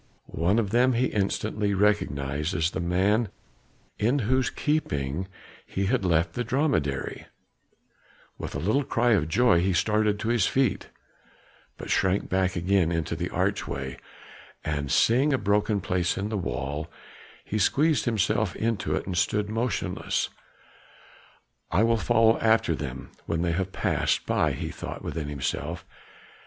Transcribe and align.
One 0.31 0.57
of 0.57 0.71
them 0.71 0.93
he 0.93 1.09
instantly 1.13 1.75
recognized 1.75 2.55
as 2.55 2.71
the 2.71 2.79
man 2.79 3.29
in 3.99 4.17
whose 4.25 4.49
keeping 4.49 5.27
he 5.63 5.85
had 5.85 6.03
left 6.03 6.33
the 6.33 6.43
dromedary; 6.43 7.27
with 8.35 8.55
a 8.55 8.59
little 8.59 8.83
cry 8.83 9.11
of 9.11 9.27
joy 9.27 9.59
he 9.59 9.73
started 9.73 10.17
to 10.17 10.29
his 10.29 10.47
feet, 10.47 10.89
but 11.77 11.91
shrank 11.91 12.29
back 12.29 12.55
again 12.55 12.91
into 12.91 13.15
the 13.15 13.29
archway, 13.29 13.99
and 14.65 14.91
seeing 14.91 15.33
a 15.33 15.37
broken 15.37 15.79
place 15.81 16.17
in 16.17 16.29
the 16.29 16.35
wall, 16.35 16.89
he 17.45 17.59
squeezed 17.59 18.05
himself 18.05 18.55
into 18.55 18.95
it 18.95 19.05
and 19.05 19.15
stood 19.19 19.49
motionless. 19.51 20.29
"I 21.69 21.83
will 21.83 21.97
follow 21.97 22.39
after 22.39 22.73
them 22.73 23.11
when 23.27 23.43
they 23.43 23.51
have 23.51 23.71
passed 23.71 24.25
by," 24.25 24.53
he 24.53 24.69
thought 24.71 25.03
within 25.03 25.27
himself. 25.27 25.85